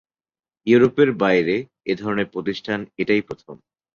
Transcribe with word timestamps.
ইউরোপের 0.67 1.09
বাইরে 1.21 1.55
এ 1.85 1.93
ধরনের 1.95 2.27
প্রতিষ্ঠান 2.33 2.79
এটাই 2.97 3.21
প্রথম। 3.21 3.55